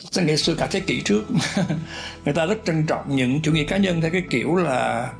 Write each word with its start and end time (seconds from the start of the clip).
Sang 0.00 0.26
nghệ 0.26 0.36
xưa 0.36 0.54
cả 0.54 0.68
thế 0.70 0.80
kỷ 0.80 1.00
trước 1.00 1.22
người 2.24 2.34
ta 2.34 2.46
rất 2.46 2.58
trân 2.66 2.86
trọng 2.86 3.16
những 3.16 3.40
chủ 3.42 3.52
nghĩa 3.52 3.64
cá 3.64 3.76
nhân 3.76 4.00
theo 4.00 4.10
cái 4.10 4.22
kiểu 4.30 4.56
là 4.56 5.10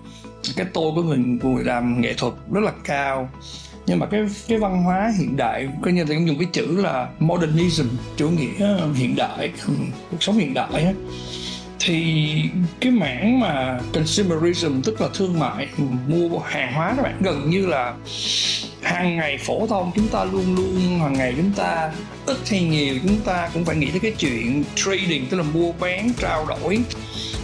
cái 0.57 0.67
tô 0.73 0.93
của 0.95 1.03
người 1.03 1.19
người 1.19 1.65
làm 1.65 2.01
nghệ 2.01 2.15
thuật 2.15 2.35
rất 2.53 2.61
là 2.61 2.73
cao 2.85 3.29
nhưng 3.87 3.99
mà 3.99 4.07
cái 4.07 4.21
cái 4.49 4.59
văn 4.59 4.83
hóa 4.83 5.13
hiện 5.19 5.37
đại, 5.37 5.69
coi 5.83 5.93
như 5.93 6.05
là 6.05 6.09
cũng 6.09 6.27
dùng 6.27 6.39
cái 6.39 6.49
chữ 6.53 6.83
là 6.83 7.09
modernism, 7.19 7.87
chủ 8.17 8.31
nghĩa 8.31 8.77
hiện 8.95 9.17
đại, 9.17 9.53
cuộc 10.11 10.23
sống 10.23 10.39
hiện 10.39 10.55
đại 10.55 10.69
ấy. 10.73 10.95
thì 11.79 12.27
cái 12.81 12.93
mảng 12.93 13.41
mà 13.41 13.81
consumerism, 13.95 14.81
tức 14.81 15.01
là 15.01 15.09
thương 15.15 15.39
mại, 15.39 15.69
mua 16.09 16.39
hàng 16.39 16.73
hóa 16.75 16.95
các 16.97 17.03
bạn, 17.03 17.17
gần 17.21 17.51
như 17.51 17.67
là 17.67 17.95
hàng 18.83 19.17
ngày 19.17 19.39
phổ 19.39 19.67
thông 19.67 19.93
chúng 19.95 20.09
ta 20.09 20.25
luôn 20.25 20.55
luôn 20.57 21.01
hàng 21.01 21.13
ngày 21.13 21.35
chúng 21.37 21.53
ta 21.53 21.93
ít 22.27 22.37
hay 22.51 22.63
nhiều 22.63 22.95
chúng 23.03 23.21
ta 23.21 23.51
cũng 23.55 23.65
phải 23.65 23.77
nghĩ 23.77 23.91
tới 23.91 24.01
cái 24.01 24.13
chuyện 24.19 24.65
trading 24.75 25.27
tức 25.31 25.37
là 25.37 25.43
mua 25.43 25.73
bán 25.73 26.13
trao 26.19 26.47
đổi. 26.47 26.79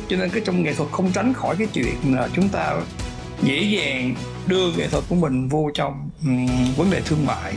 Cho 0.09 0.17
nên 0.17 0.31
cái 0.31 0.43
trong 0.45 0.63
nghệ 0.63 0.75
thuật 0.75 0.91
không 0.93 1.13
tránh 1.13 1.35
khỏi 1.35 1.57
cái 1.59 1.69
chuyện 1.73 1.95
là 2.05 2.29
chúng 2.37 2.49
ta 2.49 2.75
dễ 3.43 3.63
dàng 3.63 4.15
đưa 4.47 4.73
nghệ 4.73 4.89
thuật 4.89 5.05
của 5.09 5.15
mình 5.15 5.49
vô 5.49 5.71
trong 5.75 6.11
um, 6.25 6.75
vấn 6.77 6.91
đề 6.91 7.01
thương 7.01 7.27
mại. 7.27 7.53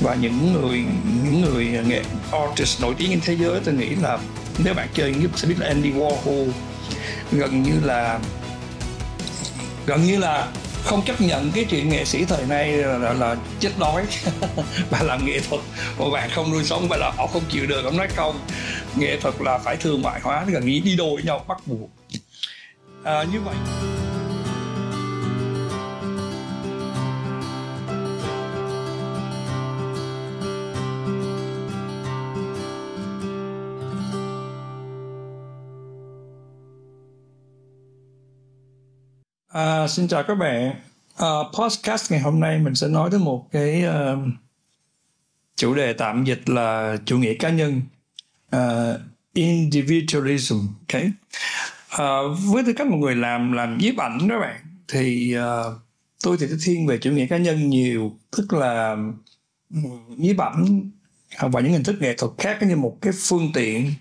Và 0.00 0.14
những 0.14 0.52
người 0.52 0.84
những 1.24 1.40
người 1.40 1.64
nghệ 1.64 2.02
artist 2.32 2.82
nổi 2.82 2.94
tiếng 2.98 3.10
trên 3.10 3.20
thế 3.24 3.36
giới 3.36 3.60
tôi 3.64 3.74
nghĩ 3.74 3.88
là 3.88 4.18
nếu 4.64 4.74
bạn 4.74 4.88
chơi 4.94 5.14
nhất 5.14 5.30
sẽ 5.36 5.48
biết 5.48 5.54
là 5.58 5.66
Andy 5.66 5.92
Warhol 5.92 6.48
gần 7.32 7.62
như 7.62 7.72
là 7.82 8.18
gần 9.86 10.04
như 10.04 10.18
là 10.18 10.48
không 10.84 11.02
chấp 11.02 11.20
nhận 11.20 11.50
cái 11.54 11.64
chuyện 11.64 11.88
nghệ 11.88 12.04
sĩ 12.04 12.24
thời 12.24 12.46
nay 12.46 12.72
là, 12.72 12.98
là, 12.98 13.12
là 13.12 13.36
chết 13.60 13.70
đói. 13.78 14.06
Và 14.90 15.02
làm 15.02 15.26
nghệ 15.26 15.40
thuật 15.40 15.60
mà 15.98 16.10
bạn 16.12 16.30
không 16.34 16.52
nuôi 16.52 16.64
sống 16.64 16.86
và 16.88 16.96
là 16.96 17.12
họ 17.16 17.26
không 17.26 17.42
chịu 17.48 17.66
được 17.66 17.84
ông 17.84 17.96
nói 17.96 18.08
không. 18.16 18.40
Nghệ 18.96 19.20
thuật 19.20 19.34
là 19.40 19.58
phải 19.58 19.76
thương 19.76 20.02
mại 20.02 20.20
hóa 20.20 20.44
gần 20.48 20.66
như 20.66 20.80
đi 20.84 20.96
đôi 20.96 21.14
với 21.14 21.22
nhau 21.24 21.44
bắt 21.48 21.58
buộc. 21.66 21.90
À, 23.04 23.24
như 23.32 23.40
vậy. 23.40 23.54
À, 39.54 39.88
xin 39.88 40.08
chào 40.08 40.22
các 40.22 40.34
bạn. 40.34 40.74
À, 41.16 41.28
podcast 41.58 42.12
ngày 42.12 42.20
hôm 42.20 42.40
nay 42.40 42.58
mình 42.58 42.74
sẽ 42.74 42.88
nói 42.88 43.10
tới 43.10 43.20
một 43.20 43.48
cái 43.52 43.84
uh, 43.86 44.18
chủ 45.56 45.74
đề 45.74 45.92
tạm 45.92 46.24
dịch 46.24 46.48
là 46.48 46.96
chủ 47.04 47.18
nghĩa 47.18 47.34
cá 47.34 47.50
nhân, 47.50 47.82
uh, 48.56 49.00
individualism. 49.32 50.56
Okay. 50.80 51.10
Uh, 51.94 52.38
với 52.44 52.62
tư 52.66 52.72
cách 52.72 52.86
một 52.86 52.96
người 52.96 53.16
làm 53.16 53.52
làm 53.52 53.78
nhiếp 53.78 53.96
ảnh 53.96 54.28
đó 54.28 54.40
bạn, 54.40 54.60
thì 54.88 55.36
uh, 55.38 55.74
tôi 56.24 56.36
thì 56.40 56.46
thiên 56.64 56.86
về 56.86 56.98
chủ 56.98 57.10
nghĩa 57.10 57.26
cá 57.26 57.36
nhân 57.36 57.70
nhiều, 57.70 58.16
tức 58.36 58.52
là 58.52 58.96
ừ, 59.70 59.80
nhiếp 60.16 60.38
ảnh 60.38 60.90
à, 61.36 61.48
và 61.48 61.60
những 61.60 61.72
hình 61.72 61.84
thức 61.84 61.96
nghệ 62.00 62.14
thuật 62.18 62.32
khác 62.38 62.62
như 62.62 62.76
một 62.76 62.98
cái 63.00 63.12
phương 63.16 63.50
tiện 63.54 63.92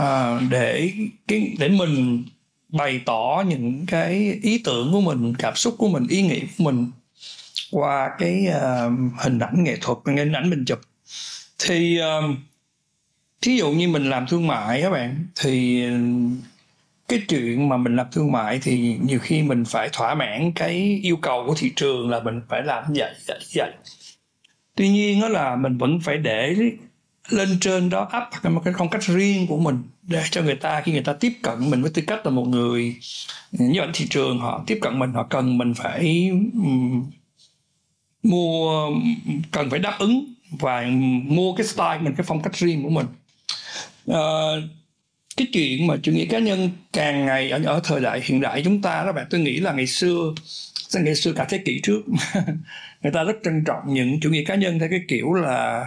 uh, 0.00 0.42
để 0.50 0.92
cái 1.28 1.56
để 1.58 1.68
mình 1.68 2.24
bày 2.72 3.00
tỏ 3.06 3.44
những 3.48 3.86
cái 3.86 4.38
ý 4.42 4.62
tưởng 4.64 4.92
của 4.92 5.00
mình 5.00 5.34
cảm 5.38 5.54
xúc 5.54 5.74
của 5.78 5.88
mình 5.88 6.06
ý 6.08 6.22
nghĩ 6.22 6.40
của 6.40 6.64
mình 6.64 6.90
qua 7.70 8.10
cái 8.18 8.46
uh, 8.48 8.92
hình 9.18 9.38
ảnh 9.38 9.64
nghệ 9.64 9.76
thuật 9.80 9.98
hình 10.06 10.32
ảnh 10.32 10.50
mình 10.50 10.64
chụp. 10.64 10.80
Thì 11.58 11.98
uh, 12.00 12.36
thí 13.40 13.56
dụ 13.56 13.70
như 13.72 13.88
mình 13.88 14.10
làm 14.10 14.26
thương 14.26 14.46
mại 14.46 14.82
các 14.82 14.90
bạn 14.90 15.26
thì 15.34 15.84
cái 17.08 17.22
chuyện 17.28 17.68
mà 17.68 17.76
mình 17.76 17.96
làm 17.96 18.06
thương 18.12 18.32
mại 18.32 18.58
thì 18.62 18.96
nhiều 19.02 19.18
khi 19.18 19.42
mình 19.42 19.64
phải 19.64 19.88
thỏa 19.92 20.14
mãn 20.14 20.52
cái 20.52 21.00
yêu 21.02 21.16
cầu 21.16 21.44
của 21.46 21.54
thị 21.58 21.72
trường 21.76 22.10
là 22.10 22.20
mình 22.20 22.40
phải 22.48 22.62
làm 22.62 22.84
vậy 22.88 23.14
vậy 23.26 23.38
vậy. 23.54 23.72
Tuy 24.74 24.88
nhiên 24.88 25.20
đó 25.20 25.28
là 25.28 25.56
mình 25.56 25.78
vẫn 25.78 26.00
phải 26.00 26.16
để 26.16 26.56
lên 27.28 27.58
trên 27.60 27.90
đó 27.90 28.08
áp 28.12 28.44
một 28.44 28.62
cái 28.64 28.74
phong 28.78 28.90
cách 28.90 29.02
riêng 29.02 29.46
của 29.46 29.58
mình 29.58 29.82
để 30.02 30.22
cho 30.30 30.42
người 30.42 30.54
ta 30.54 30.80
khi 30.80 30.92
người 30.92 31.02
ta 31.02 31.12
tiếp 31.12 31.32
cận 31.42 31.70
mình 31.70 31.82
với 31.82 31.90
tư 31.94 32.02
cách 32.06 32.26
là 32.26 32.30
một 32.30 32.48
người 32.48 32.96
như 33.52 33.80
vậy 33.80 33.88
thị 33.94 34.06
trường 34.10 34.38
họ 34.38 34.64
tiếp 34.66 34.78
cận 34.82 34.98
mình 34.98 35.12
họ 35.12 35.26
cần 35.30 35.58
mình 35.58 35.74
phải 35.74 36.30
um, 36.52 37.10
mua 38.22 38.90
cần 39.50 39.70
phải 39.70 39.78
đáp 39.78 39.96
ứng 39.98 40.34
và 40.50 40.86
mua 41.24 41.54
cái 41.54 41.66
style 41.66 41.98
mình 42.00 42.14
cái 42.16 42.24
phong 42.28 42.42
cách 42.42 42.56
riêng 42.56 42.82
của 42.82 42.90
mình. 42.90 43.06
Uh, 44.10 44.64
cái 45.36 45.46
chuyện 45.52 45.86
mà 45.86 45.96
chủ 46.02 46.12
nghĩa 46.12 46.24
cá 46.24 46.38
nhân 46.38 46.70
càng 46.92 47.26
ngày 47.26 47.50
ở 47.50 47.60
ở 47.64 47.80
thời 47.84 48.00
đại 48.00 48.20
hiện 48.24 48.40
đại 48.40 48.62
chúng 48.64 48.82
ta 48.82 49.02
đó 49.06 49.12
bạn 49.12 49.26
tôi 49.30 49.40
nghĩ 49.40 49.60
là 49.60 49.72
ngày 49.72 49.86
xưa 49.86 50.34
ngày 50.94 51.14
xưa 51.14 51.32
cả 51.32 51.46
thế 51.48 51.58
kỷ 51.58 51.80
trước 51.82 52.02
người 53.02 53.12
ta 53.12 53.24
rất 53.24 53.36
trân 53.44 53.64
trọng 53.64 53.94
những 53.94 54.20
chủ 54.20 54.30
nghĩa 54.30 54.44
cá 54.44 54.54
nhân 54.54 54.78
theo 54.78 54.88
cái 54.90 55.00
kiểu 55.08 55.32
là 55.32 55.86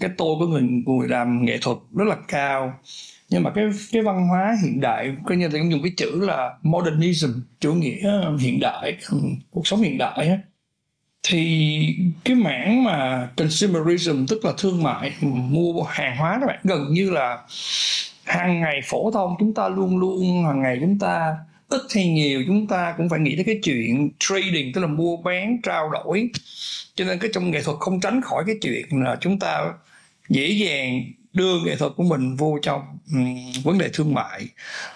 cái 0.00 0.10
tôi 0.16 0.36
của 0.38 0.46
người 0.46 0.62
người 0.62 1.08
làm 1.08 1.44
nghệ 1.44 1.58
thuật 1.60 1.78
rất 1.94 2.04
là 2.08 2.16
cao. 2.28 2.74
Nhưng 3.30 3.42
mà 3.42 3.50
cái 3.54 3.64
cái 3.92 4.02
văn 4.02 4.28
hóa 4.28 4.56
hiện 4.62 4.80
đại, 4.80 5.16
coi 5.26 5.36
như 5.36 5.48
là 5.48 5.60
dùng 5.70 5.82
cái 5.82 5.92
chữ 5.96 6.26
là 6.26 6.54
modernism, 6.62 7.30
chủ 7.60 7.74
nghĩa 7.74 8.20
hiện 8.38 8.60
đại, 8.60 8.96
cuộc 9.50 9.66
sống 9.66 9.80
hiện 9.80 9.98
đại 9.98 10.28
á, 10.28 10.38
thì 11.22 11.96
cái 12.24 12.36
mảng 12.36 12.84
mà 12.84 13.28
consumerism, 13.36 14.26
tức 14.28 14.44
là 14.44 14.52
thương 14.58 14.82
mại, 14.82 15.12
mua 15.20 15.82
hàng 15.82 16.16
hóa 16.16 16.38
các 16.40 16.46
bạn, 16.46 16.58
gần 16.64 16.86
như 16.90 17.10
là 17.10 17.38
hàng 18.24 18.60
ngày 18.60 18.80
phổ 18.84 19.10
thông 19.10 19.34
chúng 19.38 19.54
ta 19.54 19.68
luôn 19.68 19.98
luôn, 19.98 20.44
hàng 20.44 20.62
ngày 20.62 20.78
chúng 20.80 20.98
ta 20.98 21.36
ít 21.68 21.82
hay 21.94 22.08
nhiều 22.08 22.42
chúng 22.46 22.66
ta 22.66 22.94
cũng 22.96 23.08
phải 23.08 23.20
nghĩ 23.20 23.36
tới 23.36 23.44
cái 23.44 23.60
chuyện 23.62 24.10
trading 24.18 24.72
tức 24.72 24.80
là 24.80 24.86
mua 24.86 25.16
bán 25.16 25.58
trao 25.62 25.90
đổi. 25.90 26.30
Cho 26.94 27.04
nên 27.04 27.18
cái 27.18 27.30
trong 27.34 27.50
nghệ 27.50 27.62
thuật 27.62 27.76
không 27.80 28.00
tránh 28.00 28.20
khỏi 28.22 28.44
cái 28.46 28.56
chuyện 28.62 28.86
là 28.90 29.16
chúng 29.20 29.38
ta 29.38 29.72
dễ 30.28 30.48
dàng 30.48 31.12
đưa 31.32 31.60
nghệ 31.64 31.76
thuật 31.76 31.92
của 31.96 32.02
mình 32.02 32.36
vô 32.36 32.58
trong 32.62 32.82
um, 33.12 33.62
vấn 33.64 33.78
đề 33.78 33.88
thương 33.92 34.14
mại. 34.14 34.48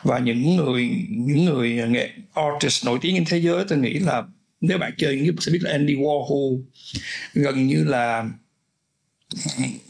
Và 0.02 0.18
những 0.18 0.56
người 0.56 0.90
những 1.10 1.44
người 1.44 1.70
nghệ 1.88 2.10
artist 2.34 2.86
nổi 2.86 2.98
tiếng 3.02 3.14
trên 3.14 3.24
thế 3.24 3.38
giới 3.38 3.64
tôi 3.68 3.78
nghĩ 3.78 3.92
là 3.98 4.22
nếu 4.60 4.78
bạn 4.78 4.92
chơi 4.98 5.16
những 5.16 5.36
sẽ 5.40 5.52
biết 5.52 5.60
là 5.62 5.70
Andy 5.70 5.94
Warhol 5.94 6.62
gần 7.34 7.66
như 7.66 7.84
là 7.84 8.24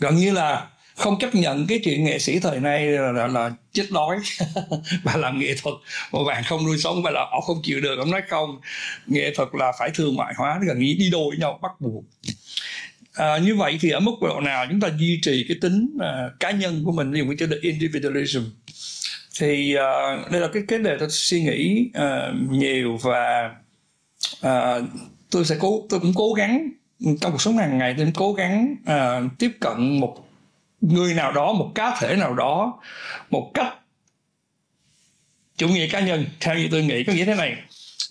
gần 0.01 0.17
như 0.17 0.33
là 0.33 0.67
không 0.97 1.19
chấp 1.19 1.35
nhận 1.35 1.67
cái 1.67 1.81
chuyện 1.85 2.05
nghệ 2.05 2.19
sĩ 2.19 2.39
thời 2.39 2.61
nay 2.61 2.87
là, 2.87 3.13
là, 3.13 3.27
là 3.27 3.51
chết 3.73 3.87
đói. 3.91 4.17
Và 5.03 5.17
làm 5.17 5.39
nghệ 5.39 5.55
thuật 5.63 5.75
mà 6.13 6.19
bạn 6.27 6.43
không 6.47 6.67
nuôi 6.67 6.79
sống 6.79 7.03
và 7.03 7.11
là 7.11 7.21
họ 7.21 7.41
không 7.41 7.61
chịu 7.63 7.81
được. 7.81 7.99
Ông 7.99 8.11
nói 8.11 8.23
không 8.29 8.61
nghệ 9.07 9.35
thuật 9.35 9.49
là 9.53 9.73
phải 9.79 9.91
thương 9.95 10.17
mại 10.17 10.35
hóa 10.37 10.61
gần 10.67 10.79
như 10.79 10.95
đi 10.99 11.11
đôi 11.11 11.25
với 11.31 11.39
nhau 11.39 11.59
bắt 11.63 11.81
buộc. 11.81 12.05
À, 13.15 13.39
như 13.39 13.57
vậy 13.57 13.79
thì 13.81 13.91
ở 13.91 14.01
mức 14.01 14.13
độ 14.21 14.41
nào 14.41 14.67
chúng 14.71 14.81
ta 14.81 14.89
duy 14.99 15.21
trì 15.23 15.45
cái 15.49 15.57
tính 15.61 15.97
uh, 15.97 16.41
cá 16.41 16.51
nhân 16.51 16.83
của 16.85 16.93
mình 16.93 17.13
dùng 17.13 17.29
cái 17.29 17.37
chữ 17.37 17.47
là 17.47 17.57
individualism? 17.63 18.43
Thì 19.41 19.75
uh, 19.77 20.31
đây 20.31 20.41
là 20.41 20.49
cái 20.53 20.63
cái 20.69 20.79
đề 20.79 20.97
tôi 20.99 21.09
suy 21.11 21.43
nghĩ 21.43 21.91
uh, 21.99 22.51
nhiều 22.51 22.99
và 23.03 23.51
uh, 24.47 24.89
tôi 25.31 25.45
sẽ 25.45 25.57
cố 25.61 25.87
tôi 25.91 26.01
cũng 26.01 26.13
cố 26.15 26.33
gắng 26.33 26.69
trong 27.21 27.33
cuộc 27.33 27.41
sống 27.41 27.57
hàng 27.57 27.79
ngày 27.79 27.95
tôi 27.97 28.07
cũng 28.07 28.15
cố 28.15 28.33
gắng 28.33 28.77
uh, 28.83 29.39
tiếp 29.39 29.51
cận 29.61 30.01
một 30.01 30.32
người 30.83 31.15
nào 31.15 31.33
đó 31.33 31.53
một 31.53 31.73
cá 31.75 31.97
thể 32.01 32.17
nào 32.17 32.35
đó 32.35 32.81
một 33.31 33.51
cách 33.55 33.75
chủ 35.57 35.69
nghĩa 35.69 35.89
cá 35.89 36.01
nhân 36.01 36.25
theo 36.41 36.55
như 36.55 36.69
tôi 36.71 36.83
nghĩ 36.83 37.05
có 37.05 37.13
nghĩa 37.13 37.25
thế 37.25 37.35
này. 37.35 37.57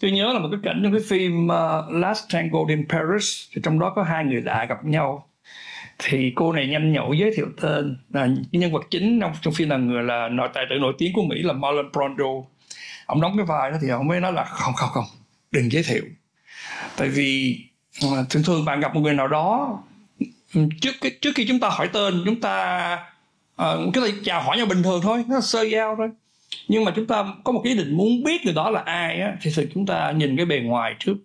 Tôi 0.02 0.12
nhớ 0.12 0.34
là 0.34 0.40
một 0.40 0.48
cái 0.52 0.60
cảnh 0.64 0.82
trong 0.84 0.92
cái 0.92 1.02
phim 1.08 1.48
uh, 1.48 1.92
Last 1.92 2.24
Tango 2.34 2.60
in 2.68 2.88
Paris 2.90 3.42
thì 3.56 3.62
trong 3.64 3.80
đó 3.80 3.94
có 3.96 4.04
hai 4.04 4.26
người 4.26 4.42
lạ 4.42 4.66
gặp 4.70 4.86
nhau. 4.86 5.28
Thì 6.00 6.34
cô 6.36 6.54
này 6.54 6.68
nhanh 6.68 6.94
nhậu 6.94 7.14
giới 7.14 7.32
thiệu 7.36 7.46
tên 7.62 7.98
là 8.10 8.28
nhân 8.52 8.72
vật 8.72 8.84
chính 8.90 9.20
trong, 9.22 9.34
trong 9.42 9.54
phim 9.54 9.70
là 9.70 9.78
người 9.78 10.04
là 10.04 10.30
nội 10.30 10.50
tài 10.54 10.66
tử 10.70 10.76
nổi 10.80 10.94
tiếng 10.98 11.14
của 11.14 11.24
Mỹ 11.24 11.42
là 11.42 11.54
Marlon 11.54 11.92
Brando. 11.92 12.26
Ông 13.06 13.22
đóng 13.22 13.38
cái 13.38 13.46
vai 13.46 13.72
đó 13.72 13.78
thì 13.82 13.90
ông 13.90 14.08
mới 14.08 14.20
nói 14.20 14.34
là 14.34 14.44
không 14.44 14.74
không 14.74 14.90
không 14.90 15.06
đừng 15.52 15.72
giới 15.72 15.84
thiệu. 15.84 16.04
Tại 16.98 17.10
vì 17.10 17.60
ờ, 18.02 18.26
thường 18.30 18.44
thường 18.44 18.66
bạn 18.66 18.80
gặp 18.80 18.96
một 18.96 19.02
người 19.02 19.14
nào 19.14 19.28
đó 19.28 19.80
trước 20.82 20.92
cái 21.02 21.12
trước 21.22 21.32
khi 21.36 21.46
chúng 21.48 21.60
ta 21.60 21.70
hỏi 21.70 21.90
tên 21.94 22.22
chúng 22.26 22.42
ta 22.42 22.94
uh, 23.62 23.94
ta 23.94 24.02
chào 24.24 24.42
hỏi 24.42 24.58
nhau 24.58 24.66
bình 24.66 24.84
thường 24.84 25.02
thôi 25.04 25.24
nó 25.30 25.42
sơ 25.42 25.62
giao 25.62 25.96
thôi. 25.98 26.10
Nhưng 26.68 26.86
mà 26.86 26.92
chúng 26.96 27.08
ta 27.08 27.26
có 27.44 27.52
một 27.52 27.62
cái 27.64 27.74
ý 27.74 27.80
định 27.80 27.98
muốn 27.98 28.24
biết 28.24 28.46
người 28.46 28.54
đó 28.54 28.70
là 28.70 28.82
ai 28.86 29.22
á 29.22 29.34
thì 29.42 29.52
thực 29.56 29.70
chúng 29.74 29.86
ta 29.86 30.12
nhìn 30.12 30.38
cái 30.38 30.46
bề 30.46 30.60
ngoài 30.60 30.96
trước. 31.00 31.16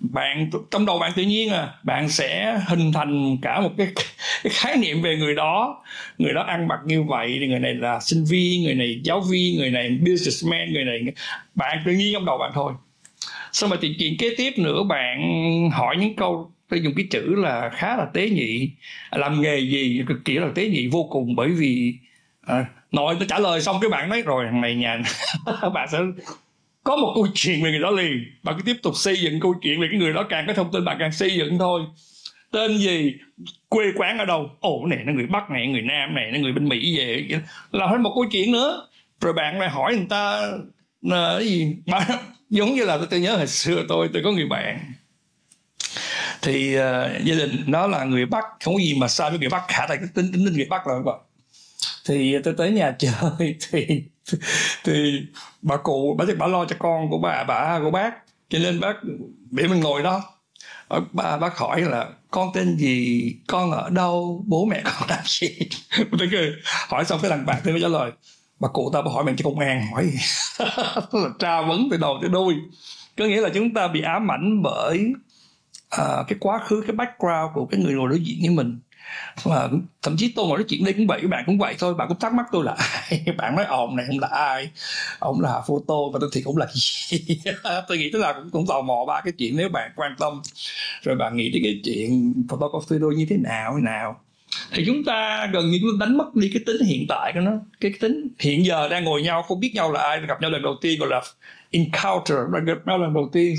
Bạn 0.00 0.50
trong 0.70 0.86
đầu 0.86 0.98
bạn 0.98 1.12
tự 1.16 1.22
nhiên 1.22 1.50
à 1.50 1.74
bạn 1.82 2.08
sẽ 2.08 2.60
hình 2.66 2.92
thành 2.92 3.36
cả 3.42 3.60
một 3.60 3.70
cái, 3.78 3.88
cái 4.42 4.50
khái 4.50 4.76
niệm 4.76 5.02
về 5.02 5.16
người 5.16 5.34
đó. 5.34 5.84
Người 6.18 6.32
đó 6.32 6.42
ăn 6.42 6.68
mặc 6.68 6.78
như 6.84 7.02
vậy 7.02 7.38
người 7.48 7.58
này 7.58 7.74
là 7.74 8.00
sinh 8.00 8.24
viên 8.24 8.62
người 8.62 8.74
này 8.74 9.00
giáo 9.04 9.20
viên 9.20 9.58
người 9.58 9.70
này 9.70 9.88
businessman 10.00 10.72
người 10.72 10.84
này 10.84 11.00
bạn 11.54 11.82
tự 11.86 11.92
nhiên 11.92 12.12
trong 12.12 12.24
đầu 12.24 12.38
bạn 12.38 12.50
thôi. 12.54 12.72
Xong 13.52 13.70
rồi 13.70 13.78
thì 13.82 13.96
chuyện 13.98 14.16
kế 14.18 14.34
tiếp 14.36 14.52
nữa 14.58 14.82
bạn 14.88 15.20
hỏi 15.72 15.96
những 15.96 16.16
câu 16.16 16.52
tôi 16.68 16.80
dùng 16.82 16.94
cái 16.96 17.06
chữ 17.10 17.34
là 17.34 17.70
khá 17.74 17.96
là 17.96 18.04
tế 18.04 18.30
nhị. 18.30 18.70
Làm 19.10 19.40
nghề 19.40 19.60
gì 19.60 20.04
cực 20.08 20.24
kỳ 20.24 20.34
là 20.34 20.48
tế 20.54 20.68
nhị 20.68 20.86
vô 20.86 21.08
cùng 21.10 21.36
bởi 21.36 21.48
vì 21.48 21.94
à, 22.46 22.66
nội 22.92 23.16
tôi 23.18 23.26
trả 23.28 23.38
lời 23.38 23.60
xong 23.60 23.76
cái 23.80 23.90
bạn 23.90 24.08
nói 24.08 24.22
rồi 24.22 24.44
thằng 24.50 24.60
này 24.60 24.74
nhà 24.74 25.02
bạn 25.74 25.88
sẽ 25.92 25.98
có 26.84 26.96
một 26.96 27.12
câu 27.14 27.26
chuyện 27.34 27.64
về 27.64 27.70
người 27.70 27.80
đó 27.80 27.90
liền. 27.90 28.24
Bạn 28.42 28.54
cứ 28.58 28.62
tiếp 28.62 28.76
tục 28.82 28.96
xây 28.96 29.16
dựng 29.16 29.40
câu 29.40 29.54
chuyện 29.62 29.80
về 29.80 29.88
cái 29.90 30.00
người 30.00 30.12
đó 30.12 30.26
càng 30.28 30.44
có 30.46 30.52
thông 30.52 30.72
tin 30.72 30.84
bạn 30.84 30.96
càng 31.00 31.12
xây 31.12 31.34
dựng 31.34 31.58
thôi. 31.58 31.82
Tên 32.50 32.78
gì? 32.78 33.14
Quê 33.68 33.84
quán 33.96 34.18
ở 34.18 34.24
đâu? 34.24 34.50
Ồ 34.60 34.86
này 34.86 34.98
nó 35.04 35.12
người 35.12 35.26
bắc 35.26 35.50
này 35.50 35.66
người 35.66 35.82
nam 35.82 36.14
này 36.14 36.30
nó 36.32 36.38
người 36.38 36.52
bên 36.52 36.68
mỹ 36.68 36.98
về. 36.98 37.28
Là 37.72 37.86
hết 37.86 37.98
một 38.00 38.12
câu 38.14 38.24
chuyện 38.32 38.52
nữa. 38.52 38.88
Rồi 39.20 39.32
bạn 39.32 39.60
lại 39.60 39.68
hỏi 39.68 39.96
người 39.96 40.06
ta 40.08 40.40
là 41.02 41.40
gì? 41.40 41.76
Bạn 41.86 42.02
giống 42.50 42.74
như 42.74 42.84
là 42.84 42.98
tôi 43.10 43.20
nhớ 43.20 43.36
hồi 43.36 43.46
xưa 43.46 43.84
tôi 43.88 44.08
tôi 44.12 44.22
có 44.22 44.32
người 44.32 44.46
bạn 44.46 44.92
thì 46.46 46.76
uh, 46.78 46.82
gia 47.24 47.34
đình 47.34 47.64
nó 47.66 47.86
là 47.86 48.04
người 48.04 48.26
bắc 48.26 48.44
không 48.64 48.74
có 48.74 48.80
gì 48.80 48.94
mà 48.94 49.08
sai 49.08 49.30
với 49.30 49.38
người 49.38 49.48
bắc 49.48 49.64
cả 49.68 49.86
tại 49.88 49.96
cái 49.96 50.08
tính 50.14 50.32
tính 50.32 50.44
người 50.44 50.66
bắc 50.70 50.86
là 50.86 50.94
vậy. 51.04 51.14
thì 52.08 52.36
tôi 52.44 52.54
tới 52.58 52.70
nhà 52.70 52.96
chơi 52.98 53.56
thì 53.70 54.04
thì 54.84 55.22
bà 55.62 55.76
cụ 55.76 56.14
bà 56.18 56.24
bà 56.38 56.46
lo 56.46 56.64
cho 56.64 56.76
con 56.78 57.10
của 57.10 57.18
bà 57.18 57.44
bà 57.44 57.80
của 57.82 57.90
bác. 57.90 58.14
Cho 58.48 58.58
nên 58.58 58.80
bác 58.80 58.96
để 59.50 59.68
mình 59.68 59.80
ngồi 59.80 60.02
đó. 60.02 60.22
Ờ, 60.88 61.02
bà 61.12 61.36
bác 61.36 61.58
hỏi 61.58 61.80
là 61.80 62.08
con 62.30 62.50
tên 62.54 62.76
gì? 62.76 63.32
Con 63.46 63.70
ở 63.70 63.90
đâu? 63.90 64.44
Bố 64.46 64.64
mẹ 64.64 64.82
con 64.84 65.08
làm 65.08 65.24
gì? 65.24 65.58
Tôi 66.18 66.28
cười 66.32 66.52
hỏi 66.88 67.04
xong 67.04 67.18
cái 67.22 67.30
thằng 67.30 67.46
bạn 67.46 67.60
tôi 67.64 67.72
mới 67.72 67.82
trả 67.82 67.88
lời. 67.88 68.10
Bà 68.60 68.68
cụ 68.68 68.90
ta 68.92 69.02
bà 69.02 69.10
hỏi 69.12 69.24
mình 69.24 69.36
cho 69.36 69.44
công 69.44 69.58
an 69.58 69.86
hỏi. 69.92 70.12
Là 71.12 71.28
tra 71.38 71.62
vấn 71.62 71.88
từ 71.90 71.96
đầu 71.96 72.18
tới 72.20 72.30
đuôi. 72.30 72.54
Có 73.18 73.24
nghĩa 73.24 73.40
là 73.40 73.48
chúng 73.54 73.74
ta 73.74 73.88
bị 73.88 74.02
ám 74.02 74.30
ảnh 74.30 74.62
bởi 74.62 75.12
à, 75.90 76.24
cái 76.28 76.38
quá 76.40 76.58
khứ 76.58 76.82
cái 76.86 76.96
background 76.96 77.54
của 77.54 77.66
cái 77.66 77.80
người 77.80 77.94
ngồi 77.94 78.08
đối 78.08 78.20
diện 78.20 78.38
với 78.40 78.50
mình. 78.50 78.78
Và 79.42 79.68
thậm 80.02 80.16
chí 80.18 80.32
tôi 80.36 80.46
ngồi 80.46 80.58
nói 80.58 80.64
chuyện 80.68 80.84
đây 80.84 80.94
cũng 80.94 81.06
vậy 81.06 81.18
các 81.22 81.28
bạn 81.28 81.42
cũng 81.46 81.58
vậy 81.58 81.74
thôi 81.78 81.94
bạn 81.94 82.08
cũng 82.08 82.18
thắc 82.18 82.34
mắc 82.34 82.46
tôi 82.52 82.64
là 82.64 82.76
ai? 82.78 83.24
Bạn 83.36 83.56
nói 83.56 83.64
ông 83.64 83.96
này 83.96 84.06
không 84.08 84.18
là 84.18 84.28
ai? 84.28 84.70
Ông 85.18 85.40
là 85.40 85.60
photo 85.66 85.94
và 86.12 86.18
tôi 86.20 86.30
thì 86.32 86.42
cũng 86.42 86.56
là 86.56 86.66
gì. 86.72 87.18
Tôi 87.88 87.98
nghĩ 87.98 88.10
tức 88.12 88.18
là 88.18 88.32
cũng, 88.32 88.50
cũng 88.50 88.66
tò 88.66 88.80
mò 88.82 89.04
ba 89.08 89.20
cái 89.20 89.32
chuyện 89.38 89.56
nếu 89.56 89.68
bạn 89.68 89.90
quan 89.96 90.14
tâm 90.18 90.42
rồi 91.02 91.16
bạn 91.16 91.36
nghĩ 91.36 91.50
đến 91.50 91.62
cái 91.62 91.80
chuyện 91.84 92.34
photography 92.48 92.98
đôi 92.98 93.14
như 93.14 93.26
thế 93.30 93.36
nào 93.36 93.74
thế 93.76 93.82
nào. 93.82 94.20
Thì 94.72 94.84
chúng 94.86 95.04
ta 95.04 95.46
gần 95.52 95.70
như 95.70 95.78
chúng 95.80 95.90
ta 96.00 96.06
đánh 96.06 96.18
mất 96.18 96.34
đi 96.34 96.50
cái 96.54 96.62
tính 96.66 96.86
hiện 96.86 97.06
tại 97.08 97.32
của 97.34 97.40
nó. 97.40 97.52
Cái 97.80 97.92
tính 98.00 98.28
hiện 98.38 98.64
giờ 98.64 98.88
đang 98.88 99.04
ngồi 99.04 99.22
nhau 99.22 99.42
không 99.42 99.60
biết 99.60 99.70
nhau 99.74 99.92
là 99.92 100.02
ai 100.02 100.20
gặp 100.28 100.40
nhau 100.40 100.50
lần 100.50 100.62
đầu 100.62 100.74
tiên 100.80 101.00
gọi 101.00 101.08
là 101.08 101.22
encounter 101.70 102.38
gặp 102.66 102.86
nhau 102.86 102.98
lần 102.98 103.14
đầu 103.14 103.28
tiên 103.32 103.54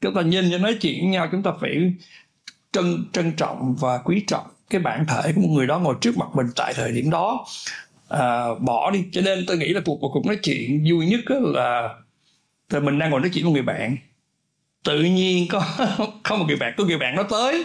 chúng 0.00 0.14
ta 0.14 0.22
nhìn 0.22 0.50
cho 0.50 0.58
nói 0.58 0.76
chuyện 0.80 1.00
với 1.00 1.10
nhau 1.10 1.28
chúng 1.32 1.42
ta 1.42 1.50
phải 1.60 1.92
trân 2.72 3.04
trân 3.12 3.32
trọng 3.32 3.74
và 3.80 3.98
quý 3.98 4.24
trọng 4.26 4.46
cái 4.70 4.80
bản 4.80 5.06
thể 5.06 5.32
của 5.34 5.40
một 5.40 5.48
người 5.50 5.66
đó 5.66 5.78
ngồi 5.78 5.94
trước 6.00 6.16
mặt 6.16 6.26
mình 6.34 6.46
tại 6.56 6.72
thời 6.74 6.92
điểm 6.92 7.10
đó. 7.10 7.46
À, 8.08 8.44
bỏ 8.60 8.90
đi. 8.90 9.04
Cho 9.12 9.20
nên 9.20 9.44
tôi 9.46 9.56
nghĩ 9.56 9.68
là 9.68 9.80
cuộc 9.84 9.98
cuộc 10.00 10.26
nói 10.26 10.36
chuyện 10.42 10.84
vui 10.90 11.06
nhất 11.06 11.20
là 11.28 11.94
thì 12.68 12.80
mình 12.80 12.98
đang 12.98 13.10
ngồi 13.10 13.20
nói 13.20 13.30
chuyện 13.34 13.44
với 13.44 13.52
người 13.52 13.62
bạn. 13.62 13.96
Tự 14.84 15.02
nhiên 15.02 15.46
có 15.50 15.62
có 16.22 16.36
một 16.36 16.44
người 16.48 16.56
bạn 16.56 16.74
có 16.76 16.84
người 16.84 16.98
bạn 16.98 17.14
nó 17.14 17.22
tới. 17.22 17.64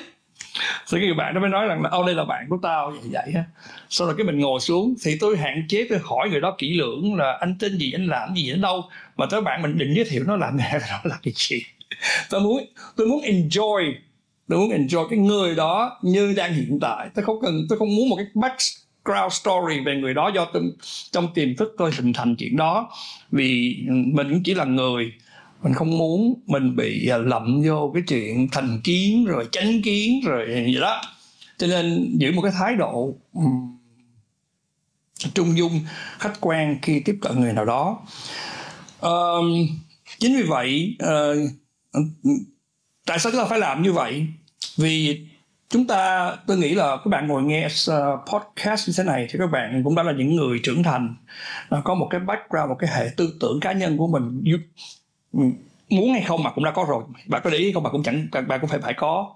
Thì 0.92 0.98
cái 0.98 1.06
người 1.06 1.14
bạn 1.14 1.34
nó 1.34 1.42
mới 1.42 1.50
nói 1.50 1.68
rằng 1.68 1.82
là 1.82 1.90
ô 1.90 2.06
đây 2.06 2.16
là 2.16 2.26
bạn 2.26 2.46
của 2.50 2.58
tao. 2.62 2.92
Vậy 2.92 3.10
vậy 3.12 3.32
á. 3.36 3.44
Sau 3.90 4.08
rồi 4.08 4.16
cái 4.18 4.26
mình 4.26 4.40
ngồi 4.40 4.60
xuống 4.60 4.96
thì 5.04 5.18
tôi 5.20 5.38
hạn 5.38 5.66
chế 5.70 5.88
tôi 5.90 6.00
hỏi 6.04 6.30
người 6.30 6.42
đó 6.42 6.56
kỹ 6.58 6.74
lưỡng 6.74 7.16
là 7.16 7.38
anh 7.40 7.56
tên 7.60 7.78
gì? 7.78 7.92
Anh 7.92 8.08
làm 8.08 8.36
gì? 8.36 8.50
Ở 8.50 8.58
đâu? 8.58 8.84
Mà 9.18 9.26
tới 9.32 9.42
bạn 9.42 9.62
mình 9.62 9.78
định 9.78 9.94
giới 9.96 10.06
thiệu 10.06 10.24
nó 10.28 10.36
làm 10.36 10.58
nghề 10.58 10.72
nó 10.92 11.00
là 11.04 11.18
cái 11.24 11.34
gì? 11.36 11.64
tôi 12.30 12.42
muốn 12.42 12.66
tôi 12.96 13.08
muốn 13.08 13.22
enjoy 13.22 13.94
tôi 14.48 14.60
muốn 14.60 14.70
enjoy 14.70 15.08
cái 15.08 15.20
người 15.20 15.56
đó 15.56 16.00
như 16.02 16.34
đang 16.34 16.54
hiện 16.54 16.80
tại. 16.82 17.10
Tôi 17.16 17.26
không 17.26 17.42
cần 17.42 17.66
tôi 17.70 17.80
không 17.80 17.96
muốn 17.96 18.10
một 18.10 18.16
cái 18.16 18.26
background 18.34 19.34
story 19.34 19.80
về 19.86 19.96
người 19.96 20.14
đó 20.14 20.32
do 20.36 20.48
tôi, 20.54 20.64
trong 21.12 21.34
tiềm 21.34 21.56
thức 21.56 21.76
tôi 21.78 21.92
hình 21.98 22.14
thành 22.14 22.36
chuyện 22.36 22.58
đó. 22.58 22.90
Vì 23.32 23.78
mình 23.88 24.30
cũng 24.30 24.44
chỉ 24.44 24.54
là 24.54 24.66
người 24.66 25.12
mình 25.64 25.74
không 25.74 25.98
muốn 25.98 26.34
mình 26.46 26.76
bị 26.76 27.08
à, 27.08 27.18
lậm 27.18 27.62
vô 27.66 27.92
cái 27.94 28.04
chuyện 28.08 28.48
thành 28.52 28.82
kiến 28.84 29.26
rồi 29.26 29.48
chánh 29.52 29.82
kiến 29.82 30.22
rồi 30.26 30.64
gì 30.66 30.80
đó. 30.80 31.02
Cho 31.58 31.68
nên 31.68 32.16
giữ 32.18 32.32
một 32.32 32.42
cái 32.42 32.52
thái 32.60 32.76
độ 32.76 33.16
trung 35.34 35.58
dung 35.58 35.80
khách 36.20 36.42
quan 36.42 36.78
khi 36.82 37.00
tiếp 37.00 37.18
cận 37.22 37.40
người 37.40 37.54
nào 37.54 37.66
đó. 37.66 38.00
Um, 39.02 39.68
chính 40.20 40.36
vì 40.36 40.44
vậy 40.44 40.98
uh, 41.04 41.52
tại 43.06 43.20
sao 43.20 43.32
chúng 43.32 43.42
ta 43.42 43.48
phải 43.48 43.60
làm 43.60 43.82
như 43.82 43.94
vậy? 43.94 44.28
Vì 44.78 45.26
chúng 45.70 45.88
ta 45.88 46.32
tôi 46.48 46.58
nghĩ 46.58 46.76
là 46.76 46.98
các 46.98 47.08
bạn 47.08 47.28
ngồi 47.28 47.44
nghe 47.44 47.68
ờ, 47.88 48.18
podcast 48.34 48.88
như 48.88 48.94
thế 48.98 49.04
này 49.04 49.28
thì 49.30 49.40
các 49.40 49.48
bạn 49.48 49.82
cũng 49.84 49.96
đã 49.96 50.04
là 50.04 50.12
những 50.12 50.36
người 50.36 50.60
trưởng 50.64 50.84
thành. 50.84 51.16
Có 51.84 51.96
một 51.96 52.08
cái 52.10 52.20
background 52.20 52.70
một 52.70 52.76
cái 52.80 52.90
hệ 52.94 53.10
tư 53.18 53.38
tưởng 53.40 53.60
cá 53.60 53.72
nhân 53.72 53.98
của 53.98 54.08
mình. 54.08 54.44
Ừ, 55.34 55.40
muốn 55.90 56.14
hay 56.14 56.22
không 56.22 56.44
mà 56.44 56.52
cũng 56.52 56.64
đã 56.64 56.72
có 56.72 56.86
rồi. 56.90 57.04
Bạn 57.28 57.42
có 57.44 57.50
để 57.50 57.58
ý 57.58 57.72
không 57.72 57.84
bạn 57.84 57.92
cũng 57.92 58.04
chẳng 58.04 58.28
bạn 58.48 58.60
cũng 58.62 58.70
phải 58.70 58.80
phải 58.80 58.94
có. 58.94 59.36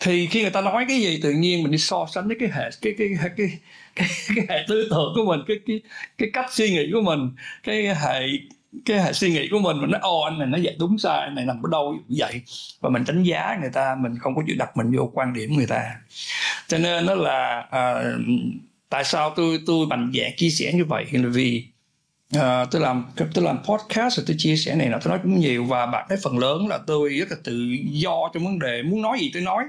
Thì 0.00 0.26
khi 0.26 0.42
người 0.42 0.50
ta 0.50 0.60
nói 0.60 0.84
cái 0.88 1.00
gì 1.00 1.20
tự 1.22 1.30
nhiên 1.30 1.62
mình 1.62 1.72
đi 1.72 1.78
so 1.78 2.06
sánh 2.14 2.28
với 2.28 2.36
cái 2.40 2.48
hệ 2.52 2.70
cái 2.82 2.94
cái 2.98 3.08
cái 3.20 3.30
cái 3.36 3.48
cái, 3.96 4.08
cái 4.36 4.46
hệ 4.48 4.64
tư 4.68 4.88
tưởng 4.90 5.12
của 5.14 5.24
mình 5.24 5.40
cái 5.48 5.56
cái 5.66 5.80
cái 6.18 6.30
cách 6.32 6.46
suy 6.52 6.70
nghĩ 6.70 6.90
của 6.92 7.00
mình 7.00 7.30
cái 7.62 7.94
hệ 7.94 8.20
cái 8.84 9.02
hệ 9.02 9.12
suy 9.12 9.30
nghĩ 9.30 9.48
của 9.50 9.58
mình 9.58 9.80
mình 9.80 9.90
nói 9.90 10.00
ô 10.00 10.20
anh 10.20 10.38
này 10.38 10.48
nó 10.48 10.58
dạy 10.58 10.76
đúng 10.78 10.98
sai 10.98 11.20
anh 11.20 11.34
này 11.34 11.44
nằm 11.44 11.62
ở 11.62 11.68
đâu 11.72 11.96
vậy. 12.08 12.42
Và 12.80 12.90
mình 12.90 13.04
đánh 13.06 13.22
giá 13.22 13.58
người 13.60 13.70
ta 13.72 13.96
mình 14.00 14.18
không 14.18 14.34
có 14.34 14.42
chịu 14.46 14.56
đặt 14.58 14.76
mình 14.76 14.96
vô 14.96 15.10
quan 15.14 15.32
điểm 15.32 15.56
người 15.56 15.66
ta. 15.66 15.82
Cho 16.68 16.78
nên 16.78 17.06
nó 17.06 17.14
là 17.14 17.68
uh, 17.68 18.20
tại 18.88 19.04
sao 19.04 19.32
tôi 19.36 19.60
tôi 19.66 19.86
mạnh 19.86 20.12
dạn 20.14 20.30
chia 20.36 20.50
sẻ 20.50 20.72
như 20.72 20.84
vậy? 20.84 21.06
Là 21.12 21.28
vì 21.28 21.64
uh, 22.36 22.70
tôi 22.70 22.82
làm 22.82 23.04
tôi 23.34 23.44
làm 23.44 23.58
podcast 23.64 24.16
rồi 24.16 24.24
tôi 24.26 24.36
chia 24.38 24.56
sẻ 24.56 24.74
này 24.74 24.88
nọ 24.88 24.98
tôi 25.04 25.10
nói 25.10 25.20
cũng 25.22 25.40
nhiều 25.40 25.64
và 25.64 25.86
bạn 25.86 26.06
thấy 26.08 26.18
phần 26.22 26.38
lớn 26.38 26.68
là 26.68 26.78
tôi 26.86 27.10
rất 27.10 27.30
là 27.30 27.36
tự 27.44 27.76
do 27.90 28.30
trong 28.34 28.44
vấn 28.44 28.58
đề 28.58 28.82
muốn 28.82 29.02
nói 29.02 29.18
gì 29.20 29.30
tôi 29.34 29.42
nói. 29.42 29.64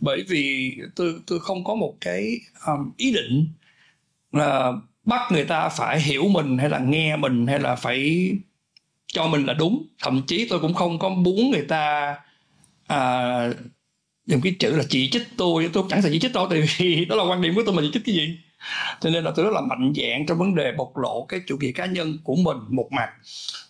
Bởi 0.00 0.24
vì 0.28 0.76
tôi 0.96 1.14
tôi 1.26 1.40
không 1.40 1.64
có 1.64 1.74
một 1.74 1.94
cái 2.00 2.40
um, 2.66 2.92
ý 2.96 3.12
định 3.12 3.48
là 4.32 4.72
bắt 5.10 5.32
người 5.32 5.44
ta 5.44 5.68
phải 5.68 6.00
hiểu 6.00 6.28
mình 6.28 6.58
hay 6.58 6.68
là 6.70 6.78
nghe 6.78 7.16
mình 7.16 7.46
hay 7.46 7.58
là 7.58 7.76
phải 7.76 8.30
cho 9.06 9.26
mình 9.26 9.46
là 9.46 9.54
đúng. 9.54 9.86
Thậm 10.02 10.22
chí 10.26 10.46
tôi 10.50 10.60
cũng 10.60 10.74
không 10.74 10.98
có 10.98 11.08
muốn 11.08 11.50
người 11.50 11.64
ta 11.68 12.14
à, 12.86 13.00
dùng 14.26 14.40
cái 14.40 14.56
chữ 14.58 14.76
là 14.76 14.84
chỉ 14.88 15.10
trích 15.10 15.28
tôi. 15.36 15.70
Tôi 15.72 15.84
chẳng 15.88 16.02
thể 16.02 16.08
chỉ 16.12 16.18
trích 16.18 16.32
tôi 16.34 16.46
tại 16.50 16.62
vì 16.76 17.04
đó 17.08 17.16
là 17.16 17.24
quan 17.24 17.42
điểm 17.42 17.54
của 17.54 17.62
tôi 17.66 17.74
mà 17.74 17.82
chỉ 17.82 17.90
trích 17.92 18.02
cái 18.06 18.14
gì. 18.14 18.38
Cho 19.00 19.10
nên 19.10 19.24
là 19.24 19.30
tôi 19.36 19.44
rất 19.44 19.52
là 19.54 19.60
mạnh 19.60 19.92
dạng 19.96 20.26
trong 20.26 20.38
vấn 20.38 20.54
đề 20.54 20.72
bộc 20.72 20.96
lộ 20.96 21.26
cái 21.28 21.40
chủ 21.46 21.56
nghĩa 21.60 21.72
cá 21.72 21.86
nhân 21.86 22.18
của 22.24 22.36
mình 22.36 22.56
một 22.68 22.88
mặt 22.92 23.10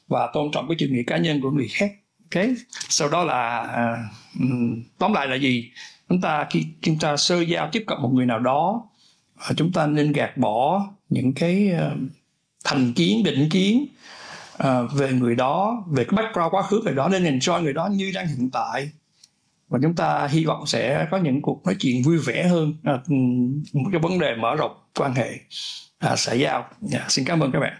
và 0.08 0.30
tôn 0.32 0.50
trọng 0.52 0.68
cái 0.68 0.76
chủ 0.78 0.86
nghĩa 0.90 1.02
cá 1.06 1.16
nhân 1.16 1.40
của 1.40 1.50
người 1.50 1.68
khác. 1.68 1.92
Ok? 2.34 2.44
Sau 2.88 3.08
đó 3.08 3.24
là 3.24 3.58
à, 3.58 3.96
tóm 4.98 5.12
lại 5.12 5.26
là 5.28 5.36
gì? 5.36 5.70
Chúng 6.08 6.20
ta 6.20 6.46
khi 6.50 6.64
chúng 6.82 6.98
ta 6.98 7.16
sơ 7.16 7.40
giao 7.40 7.68
tiếp 7.72 7.84
cận 7.86 7.98
một 8.02 8.10
người 8.12 8.26
nào 8.26 8.38
đó 8.38 8.90
Ờ, 9.48 9.54
chúng 9.56 9.72
ta 9.72 9.86
nên 9.86 10.12
gạt 10.12 10.36
bỏ 10.36 10.86
những 11.08 11.34
cái 11.34 11.70
ờ, 11.70 11.96
thành 12.64 12.92
kiến 12.92 13.22
định 13.24 13.48
kiến 13.50 13.86
ờ, 14.56 14.86
về 14.86 15.12
người 15.12 15.34
đó 15.34 15.84
về 15.90 16.04
cái 16.04 16.16
background 16.16 16.50
quá 16.50 16.62
khứ 16.62 16.80
người 16.84 16.94
đó 16.94 17.08
nên 17.08 17.38
enjoy 17.38 17.62
người 17.62 17.72
đó 17.72 17.86
như 17.86 18.12
đang 18.14 18.26
hiện 18.26 18.50
tại. 18.50 18.90
Và 19.68 19.78
chúng 19.82 19.94
ta 19.94 20.28
hy 20.30 20.44
vọng 20.44 20.66
sẽ 20.66 21.06
có 21.10 21.18
những 21.18 21.42
cuộc 21.42 21.62
nói 21.64 21.76
chuyện 21.78 22.02
vui 22.02 22.18
vẻ 22.18 22.48
hơn 22.48 22.74
uh, 22.94 23.10
một 23.74 23.88
cái 23.92 24.00
vấn 24.00 24.18
đề 24.18 24.34
mở 24.36 24.54
rộng 24.54 24.76
quan 24.98 25.14
hệ 25.14 25.38
à, 25.98 26.16
xã 26.16 26.32
giao. 26.32 26.68
Yeah, 26.92 27.10
xin 27.10 27.24
cảm 27.24 27.40
ơn 27.40 27.52
các 27.52 27.60
bạn. 27.60 27.72